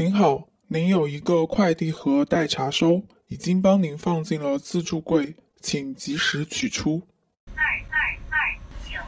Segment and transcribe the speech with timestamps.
[0.00, 7.06] 您好，您有一个快递盒待查收，已经帮您放进了自助柜，请及时取出。
[7.54, 8.00] 二二
[8.30, 8.98] 二九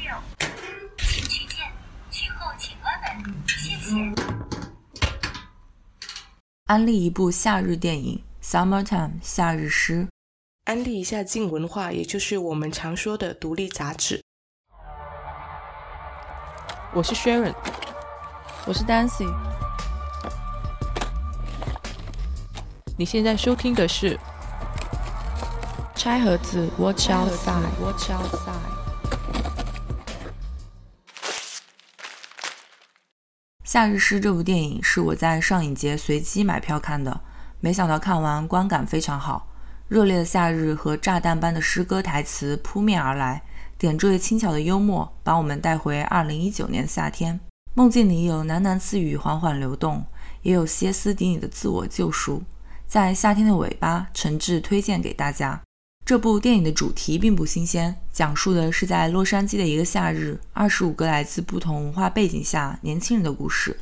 [0.00, 0.12] 六，
[0.98, 1.70] 请取件，
[2.10, 2.92] 取后请关
[3.22, 3.94] 门，谢谢。
[6.64, 10.08] 安利一部夏日电影《Summertime》夏日诗。
[10.64, 14.20] 安利一下静文化，也就是我们常说的独立杂志。
[16.92, 17.54] 我是 Sharon，
[18.66, 19.51] 我是 Dancy。
[22.98, 24.18] 你现在收听的是
[25.94, 28.52] 拆盒子，Watch outside，Watch outside。
[33.64, 37.18] 夏日诗这部电影是我在上影节随机买票看的，
[37.60, 39.48] 没想到看完观感非常好。
[39.88, 43.42] 热烈的夏日和炸弹般的诗歌台词扑面而来，
[43.78, 47.40] 点缀轻巧的幽默，把我们带回二零一九年的夏天。
[47.72, 50.04] 梦境里有喃喃自语缓缓流动，
[50.42, 52.42] 也有歇斯底里的自我救赎。
[52.92, 55.58] 在夏天的尾巴，诚挚推荐给大家。
[56.04, 63.74] 这部电影的主题并不新鲜，讲述的是在洛杉矶的一个夏日，二十五个来自不同文化背景下年轻人的故事，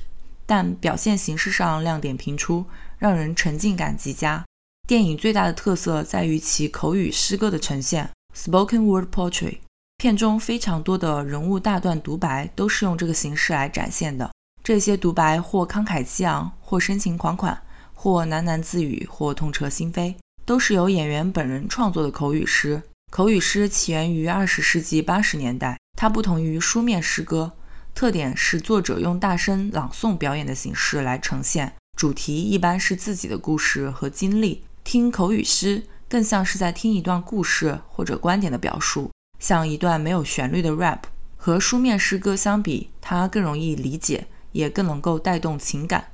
[0.46, 2.64] 但表现形式上亮点频出，
[2.98, 4.44] 让人沉浸感极佳。
[4.86, 9.58] 电影最大的特色在于其口语诗歌的呈现 （spoken word poetry）。
[9.96, 14.30] 片中非常多的人物大段独白都是用这个形式来展现的。
[14.62, 17.60] 这些独白或慷慨激昂，或深情款款，
[18.02, 20.14] 或喃喃自语，或痛彻心扉，
[20.46, 22.80] 都是由演员本人创作的口语诗。
[23.12, 27.52] 口语诗起源于二十世纪八十年代，它不同于书面诗歌，
[27.94, 34.64] 特点是作者用大声朗诵表演的形式来呈现，主题一般是自己的故事和经历。
[34.82, 41.00] 听口语诗更像是在听一段故事或者观点的表述，像一段没有旋律的 rap。
[41.36, 46.06] 和书面诗歌相比，它更容易理解，也更能够带动情感。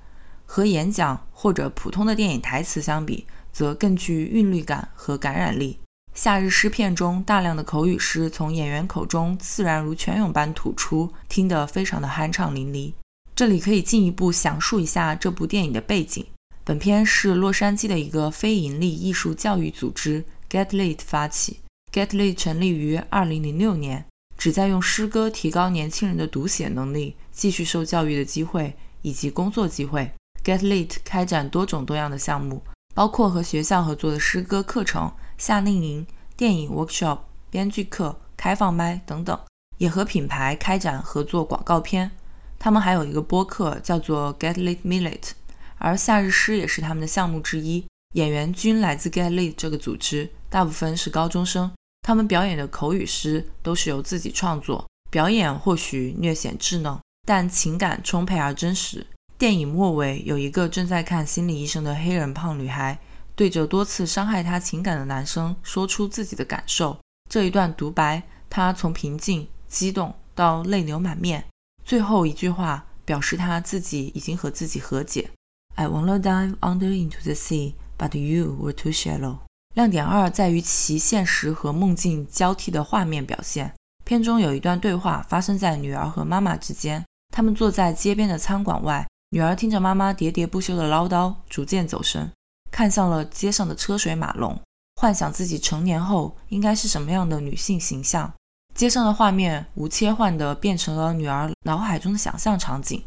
[0.47, 5.79] 和演讲或者普通的电影台词相比，则更具韵律感和感染力。
[6.15, 12.91] 夏日诗片中大量的口语诗从演员口中自然如泉涌般吐出，听得非常的酣畅淋漓。
[13.35, 16.25] 这里可以进一步详述一下这部电影的背景。
[16.65, 21.61] 本片是洛杉矶的一个非营利艺术教育组织 Get Lit 发起。
[21.93, 24.07] Get Lit 成立于2006年，
[24.39, 30.11] 旨在用诗歌提高年轻人的读写能力、继续受教育的机会以及工作机会。
[30.47, 32.63] Get Lit 开展多种多样的项目，
[32.95, 37.19] 包括和学校合作的诗歌课程、夏令营、电影 workshop、
[37.51, 39.37] 编剧课、开放麦等等，
[39.79, 42.13] 也和品牌开展合作广告片。
[42.61, 45.33] 他们还有一个播客，叫做 Get Lit Millet。
[45.79, 47.85] 而夏日诗也是他们的项目之一，
[48.15, 51.73] 演员均来自 Get Lit 这个组织，大部分是高中生。
[52.03, 56.97] 他们表演的口语诗都是由自己创作，表演或许略显稚嫩，
[57.27, 59.05] 但情感充沛而真实。
[59.39, 62.99] 电影末尾有一个正在看心理医生的黑人胖女孩，
[63.35, 66.97] 对着多次伤害她情感的男生说出自己的感受。
[67.31, 71.45] 这一段独白，她从平静、激动到泪流满面，
[71.85, 75.29] 最后一句话表示她自己已经和自己和解。
[75.75, 79.41] I wanna dive under into the sea, but you were too shallow。
[79.75, 83.75] 亮点二在于其现实和梦境交替的画面表现。
[84.03, 87.05] 片中有一段对话发生在女儿和妈妈之间，
[87.35, 92.33] 他们坐在街边的餐馆外，女儿听着妈妈喋喋不休的唠叨，逐渐走神，
[92.71, 94.59] 看向了街上的车水马龙，
[94.95, 98.33] 幻想自己成年后应该是什么样的女性形象。
[98.75, 103.05] 街上的画面无切换的变成了女儿脑海中的想象场景。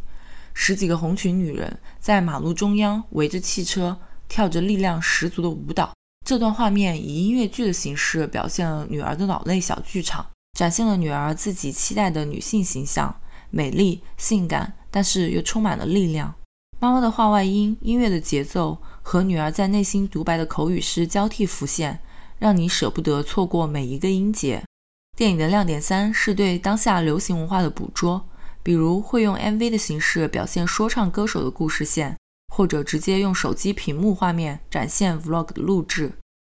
[0.53, 3.97] 十几个红裙女人在马路中央围着汽车
[4.27, 5.91] 跳着力量十足的舞蹈。
[6.23, 10.23] 这段画面以音乐剧的形式表现了女儿的脑内小剧场，
[10.55, 13.19] 展现了女儿自己期待的女性形象：
[13.49, 16.33] 美丽、性感，但是又充满了力量。
[16.79, 21.99] 妈妈的话外音、音乐的节奏和女儿在内心独白的口语诗交替浮现，
[22.37, 24.63] 让你舍不得错过每一个音节。
[25.17, 28.25] 电影的亮点三是对当下流行文化的捕捉。
[28.61, 32.17] 比如会用 MV 的形式表现说唱歌手的故事线，
[32.53, 36.11] 或者直接用手机屏幕画面展现 Vlog 的录制。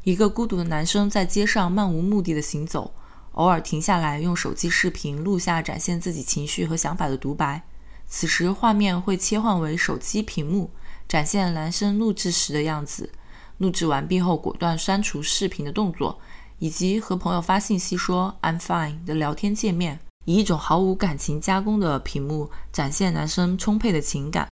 [0.06, 2.94] 一个孤独的男生在街上漫无目的的行走，
[3.34, 7.62] 偶尔停下来用手机视频录下展现自己情绪和想法的独白。
[8.10, 10.72] 此时画面会切换为手机屏幕，
[11.08, 13.12] 展现男生录制时的样子。
[13.60, 16.20] 录制完毕后果断删除视频的动作，
[16.58, 20.00] 以及和朋友发信息说 I'm fine 的聊天界面。
[20.26, 24.48] 以一种毫无感情加工的屏幕展现男生充沛的情感。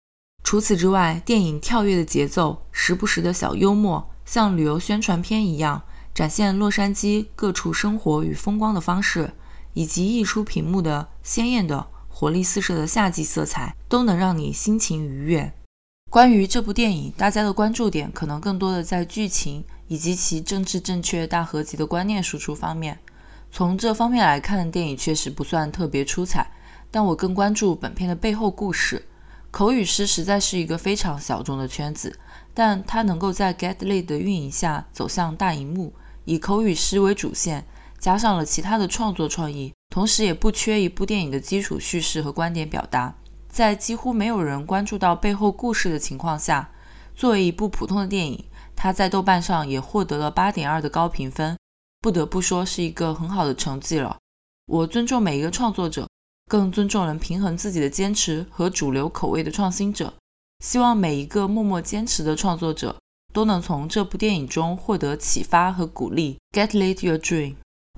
[0.45, 5.83] 除此之外，电影跳跃的节奏，时不时的小幽默，像旅游宣传片一样
[6.15, 9.33] 展现洛杉矶各处生活与风光的方式，
[9.73, 11.89] 以及溢出屏幕的鲜艳的、
[12.25, 15.53] 活力四射的夏季色彩，都能让你心情愉悦。
[16.11, 22.99] 关于这部电影，大家的关注点可能更多的在剧情以及其政治正确大合集的观念输出方面。
[23.53, 26.50] 从这方面来看，电影确实不算特别出彩，
[26.91, 29.05] 但我更关注本片的背后故事。
[29.50, 32.19] 口语诗实在是一个非常小众的圈子，
[32.55, 35.93] 但它能够在 Getly 的运营下走向大荧幕，
[36.25, 37.67] 以口语诗为主线，
[37.99, 43.14] 加上了其他的创作创意，同时也不缺一部电影的基础叙事和观点表达。
[43.49, 46.69] 在几乎没有人关注到背后故事的情况下，
[47.14, 48.44] 作为一部普通的电影，
[48.75, 51.56] 它在豆瓣上也获得了八点二的高评分，
[52.00, 54.17] 不得不说是一个很好的成绩了。
[54.67, 56.08] 我尊重每一个创作者。
[56.46, 60.12] 更尊重能平衡自己的坚持和主流口味的创新者，
[60.62, 62.94] 希望每一个默默坚持的创作者
[63.32, 66.37] 都能从这部电影中获得启发和鼓励。
[66.52, 67.55] Get lit your dream。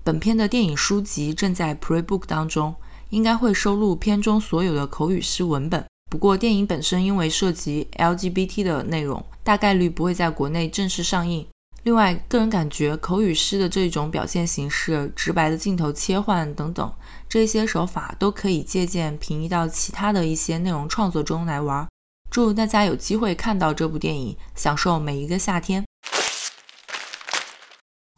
[0.07, 2.73] 本片的电影书籍正在 Prebook 当中，
[3.11, 5.85] 应该会收录片中所有的口语诗文本。
[6.09, 11.45] 不过，电影本身因为涉及 LGBT 的内容，大概率不会在国内正式上映。
[11.83, 16.93] 另外，个人感觉口语诗的这种表现形式、直白的镜头切换等等，
[17.29, 21.85] 这些手法都可以借鉴平移到其他的一些内容创作中来玩。
[22.31, 25.85] 祝大家有机会看到这部电影，享受每一个夏天。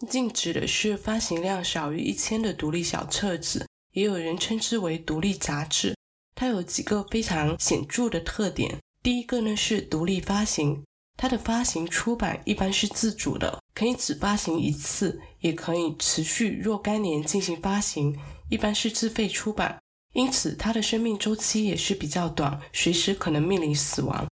[0.07, 5.97] 禁止的是发行量少于一千的独立小册子，也有人称之为独立杂志。
[6.35, 8.79] 它有几个非常显著的特点。
[9.03, 10.85] 第一个呢是独立发行。
[11.17, 18.17] 它的发行出版一般是自主的，可以只发行一次，也可以持续若干年进行发行，
[18.49, 19.81] 一般是自费出版，
[20.15, 24.29] 因此它的生命周期也是比较短，随时可能面临死亡。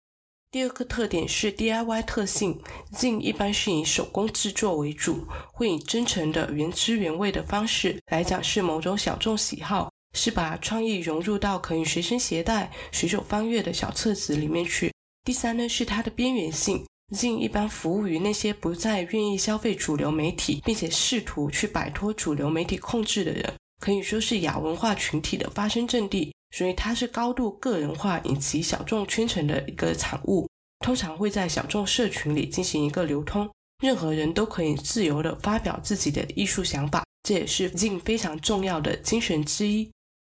[0.56, 2.58] 第二个特点是 DIY 特性
[2.90, 5.22] ，Zine 一般是以手工制作为主，
[5.52, 14.90] 会以真诚的原汁原味的方式来展示某种小众喜好，是把创意融入到可以随身携带、随手翻阅的小册子里面去。
[15.24, 16.82] 第三呢是它的边缘性
[17.14, 26.32] ，Zine 一般服务于那些不再愿意消费主流媒体，并且试图去摆脱主流媒体控制的人，可以说是亚文化群体的发声阵地。
[26.50, 30.48] 所以它是高度个人化以及小众圈层的一个产物，
[30.80, 33.50] 通常会在小众社群里进行一个流通，
[33.82, 39.90] 任何人都可以自由的发表自己的艺术想法，这也是 zin 非常重要的精神之一。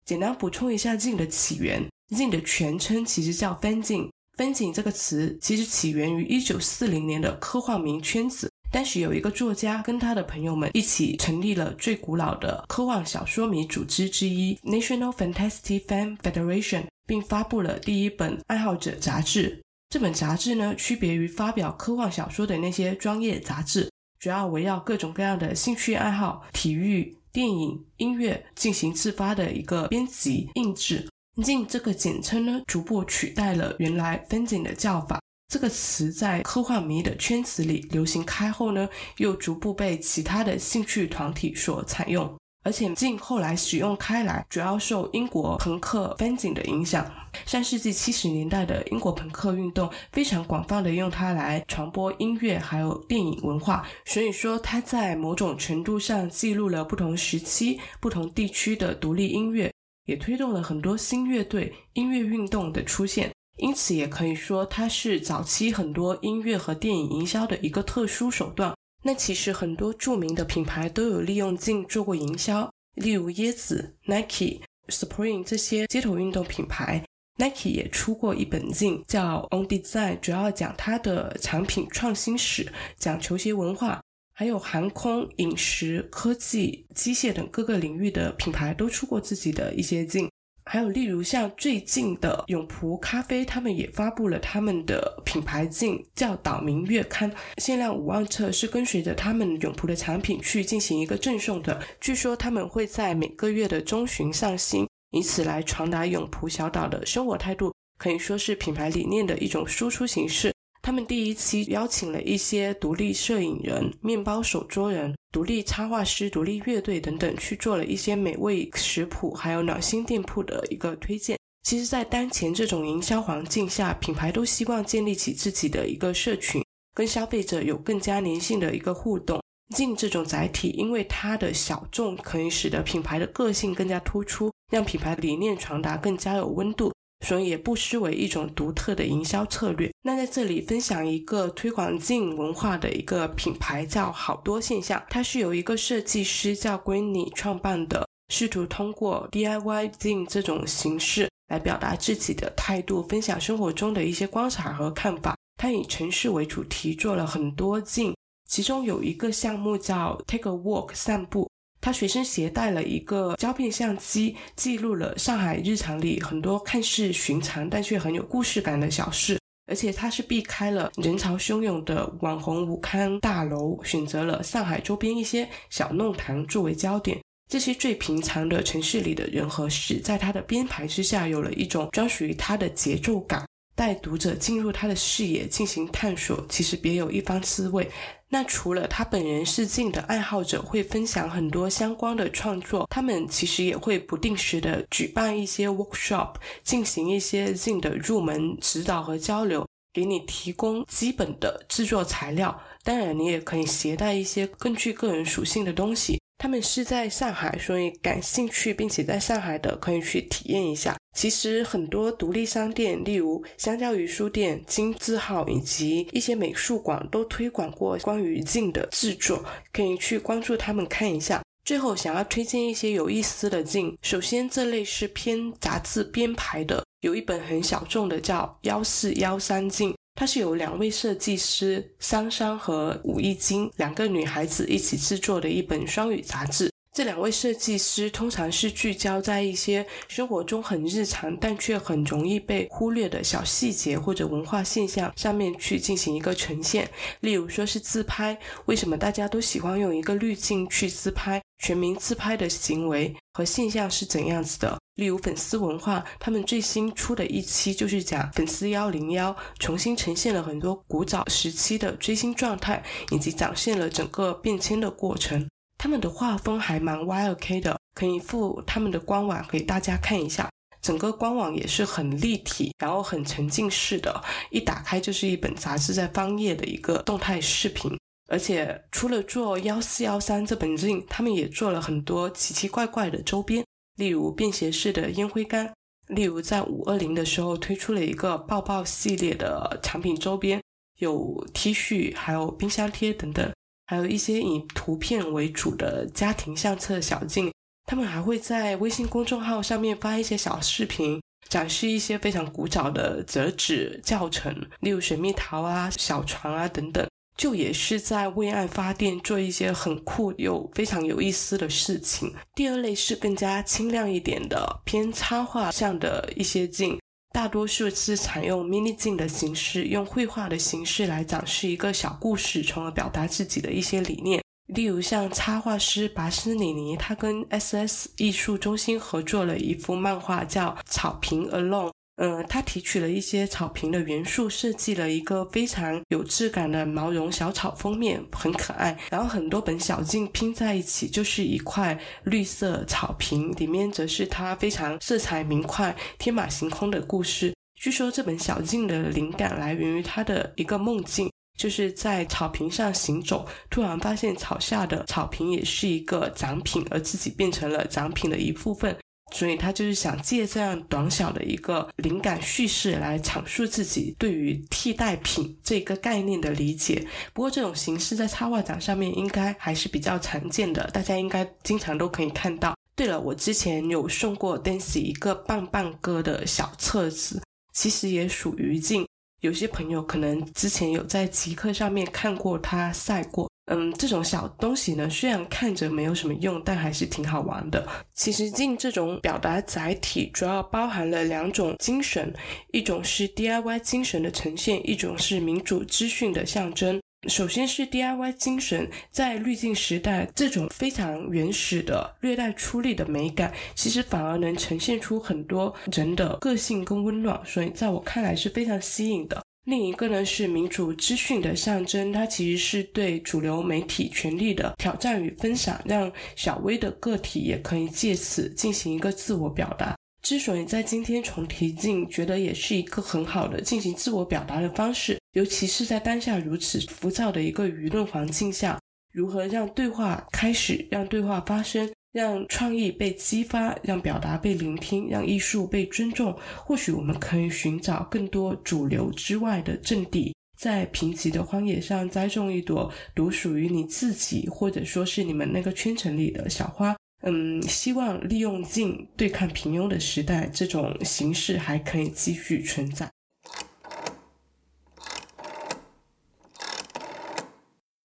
[0.05, 4.09] 简单补充一下 zin 的起源，zin 的全称其实叫 Fanzine。
[4.37, 19.61] 分镜这个词其实起源于一九四零年的科幻迷圈子，当时有一个作家跟他的朋友们一起成立了最古老的科幻小说迷组织之一 National Fantasy Fan Federation，并发布了第一本爱好者杂志。
[19.89, 23.91] 这本杂志呢，区别于发表科幻小说的那些专业杂志，
[24.21, 31.09] 主要围绕各种各样的兴趣爱好、体育、电影、音乐进行自发的一个编辑印制。
[31.39, 35.21] Zine 这个简称呢，逐步取代了原来 fanzine 的叫法。
[35.51, 42.33] 这个词在科幻迷的圈子里流行开后呢，又逐步被其他的兴趣团体所采用。
[42.63, 47.05] 而且近后来使用开来，主要受英国朋克 fanzine 的影响。
[47.47, 59.73] 上世纪七十年代的英国朋克运动非常广泛的用它来传播音乐还有电影文化，所以说它在某种程度上记录了不同时期、不同地区的独立音乐。
[60.07, 68.75] 也推动了很多新乐队、音乐运动的出现，因此也可以说它是早期很多音乐和电影营销的一个特殊手段。
[69.03, 77.05] 那其实很多著名的品牌都有利用镜做过营销，例如椰子、Nike、Spring 这些街头运动品牌。
[77.39, 84.03] Nike 也出过一本镜叫 On Design，主要讲它的产品创新史，讲球鞋文化。
[84.33, 90.30] 还有航空、饮食、科技、机械等各个领域的品牌都出过自己的一些镜，
[90.73, 101.83] 还有例如像最近的永璞咖啡，他们也发布了他们的品牌镜，叫岛民月刊，限量五万册，是跟随着他们永璞的产品去进行一个赠送的。
[102.01, 110.55] 据说他们会在每个月的中旬上新，以此来传达永璞小岛的生活态度，可以说是品牌理念的一种输出形式。
[110.83, 121.39] 他们第一期邀请了一些独立摄影人、面包手作人、独立插画师、独立乐队等等，去做了一些美味食谱，还有暖心店铺的一个推荐。
[121.63, 129.41] 其实，在当前这种营销环境下，品牌都希望建立起自己的一个社群，跟消费者有更加粘性的一个互动。
[129.77, 136.91] 进这种载体，因为它的小众，可以使得品牌的个性更加突出，让品牌理念传达更加有温度。
[137.27, 139.93] 所以也不失为一种独特的营销策略。
[140.03, 145.03] 那在这里分享一个推广镜文化的一个品牌，叫好多现象。
[145.11, 155.37] 它是由一个设计师叫 Greeny 创办的，试图通过 DIY 镜这种形式来表达自己的态度，分享生活中的一些观察和看法。
[155.57, 158.17] 他以城市为主题做了很多镜，
[158.49, 161.51] 其中有一个项目叫 Take a Walk 散步。
[161.81, 169.39] 他随身携带了一个胶片相机，记录了上海日常里很多看似寻常但却很有故事感的小事。
[169.67, 177.17] 而且他是避开了人潮汹涌的网红武康大楼，选择了上海周边一些小弄堂作为焦点。
[177.49, 183.45] 这些最平常的城市里的人和事，在他的编排之下，有了一种专属于他的节奏感。
[183.81, 187.91] 带读者进入他的视野进行探索，其实别有一番滋味。
[188.29, 202.61] 那除了他本人是镜的爱好者，会分享很多相关的创作，他们其实也会不定时的举办一些 workshop，进行一些镜的入门指导和交流，给你提供基本的制作材料。
[202.85, 206.21] 当然，你也可以携带一些更具个人属性的东西。
[206.41, 210.97] 他们是在上海，所以感兴趣并且在上海的可以去体验一下。
[211.15, 221.43] 其实很多独立商店，例如相较于书店、金字号以及一些美术馆，都推广过关于镜的制作，可以去关注他们看一下。
[221.63, 229.95] 最后想要推荐一些有意思的镜，首先这类是偏杂志编排的，有一本很小众的叫幺四幺三镜。
[230.15, 236.71] 它是由两位设计师桑桑和武艺晶两个女孩子一起制作的一本双语杂志。
[236.93, 246.91] 这两位设计师通常是聚焦在一些生活中很日常但却很容易被忽略的小细节或者文化现象上面去进行一个呈现。
[247.21, 251.41] 例如说是自拍，为什么大家都喜欢用一个滤镜去自拍？
[251.63, 254.77] 全民自拍的行为和现象是怎样子的？
[254.97, 265.47] 例如粉丝文化，他们最新出的一期就是讲粉丝幺零幺，重新呈现了很多古早时期的追星状态，以及展现了整个变迁的过程。
[265.83, 270.47] 他们的画风还蛮 YK 的，可以附他们的官网给大家看一下。
[270.83, 277.99] 整个官网也是很立体，然后很沉浸式的，一打开就是一本杂志在翻页的一个动态视频。
[278.29, 283.65] 而且除了做幺四幺三这本镜，他们也做了很多奇奇怪怪的周边，
[283.97, 285.67] 例如便携式的烟灰缸，
[286.09, 290.61] 例如在五二零的时候推出了一个抱抱系列的产品周边，
[290.99, 293.51] 有 T 恤，还有冰箱贴等等，
[293.91, 297.53] 还有一些以图片为主的家庭相册小镜。
[297.87, 307.05] 他们还会在微信公众号上面发一些小视频，展示一些非常古早的折纸教程，例如水蜜桃啊、小船啊等等。
[307.37, 312.33] 就也是在为爱发电，做一些很酷又非常有意思的事情。
[312.55, 316.97] 第二类是更加清亮一点的偏插画像的一些镜，
[317.33, 324.43] 大多数是采用 mini 镜的形式，用绘画的形式来展示一个小故事，从而表达自己的一些理念。
[324.67, 331.89] 例如像插画师拔斯里尼，他跟 SS 艺术中心合作了一幅漫画，叫《草坪 Alone》。
[332.23, 338.95] 嗯，他提取了一些草坪的元素，设计了一个非常有质感的毛绒小草封面，很可爱。
[339.11, 347.55] 然后很多本小镜拼在一起，就是一块绿色草坪，里面则是他非常色彩明快、天马行空的故事。
[347.77, 358.95] 据说这本小镜的灵感来源于他的一个梦境，就是在草坪上行走，突然发现草下的草坪也是一个展品，而自己变成了展品的一部分。
[359.33, 367.07] 所以他就是想借这样短小的一个灵感叙事来阐述自己对于替代品这个概念的理解。
[367.33, 372.75] 不过这种形式在插画展上面应该还是比较常见的，大家应该经常都可以看到。
[372.95, 379.07] 对了，我之前有送过 Dancy 一个棒棒哥的小册子，其实也属于镜。
[379.41, 383.50] 有些朋友可能之前有在极客上面看过他晒过。
[383.73, 387.87] 嗯，这种小东西呢，虽然看着没有什么用，但还是挺好玩的。
[388.15, 392.35] 其实镜这种表达载体，主要包含了两种精神，
[392.73, 397.01] 一种是 DIY 精神的呈现，一种是民主资讯的象征。
[397.29, 409.41] 首先是 DIY 精神，在滤镜时代，这种非常原始的、略带粗粝的美感，其实反而能呈现出很多人的个性跟温暖，所以在我看来是非常吸引的。
[409.71, 419.95] 另一个呢是民主资讯的象征，它其实是对主流媒体权力的挑战与分享，让小微的个体也可以借此进行一个自我表达。
[420.23, 428.77] 之所以在今天重提进，觉得也是一个很好的进行自我表达的方式，尤其是在当下如此浮躁的一个舆论环境下，
[429.13, 431.89] 如何让对话开始，让对话发生。
[432.13, 436.37] 让创意被激发，让表达被聆听，让艺术被尊重。
[436.57, 453.09] 或许我们可以寻找更多主流之外的阵地，在贫瘠的荒野上栽种一朵独属于你自己，或者说是你们那个圈层里的小花，嗯，希望利用镜对抗平庸的时代，这种形式还可以继续存在。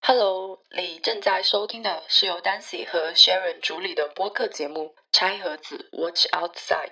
[0.01, 0.44] Hello，
[1.05, 6.89] 正在收听的是由 Dancy 和 Sharon 主理的播客节目《拆盒子 Watch Outside》。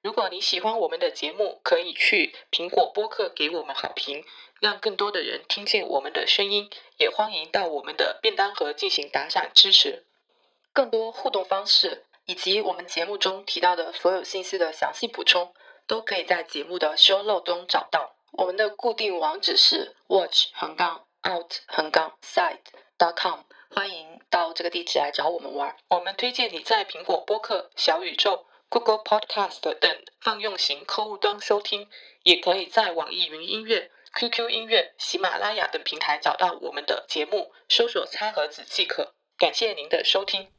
[0.00, 4.24] 如果你喜欢我们的节目，可以去苹果播客给我们好评，
[4.60, 6.70] 让更多的人听见我们的声音。
[6.98, 10.04] 也欢迎到我们的便当盒进行打赏支持。
[10.72, 15.52] 更多互动方式以及我们节目中提到的所有信息的详细补充，
[15.88, 18.14] 都可以在节目的 show note 中找到。
[18.30, 22.60] 我们的固定网址是 watch 横杠 out 横杠 side
[22.98, 23.40] dot com，
[23.70, 25.76] 欢迎到这个地址来找我们玩。
[25.88, 31.88] 我们推荐你在苹果播客、小宇宙、Google Podcast 等泛用型客户端收听，
[32.24, 39.14] 也可以在网易云音乐、QQ 音乐、喜马拉雅等平台找到我们的节目，搜索“拆盒子”即可。
[39.38, 40.50] 感谢您的收听。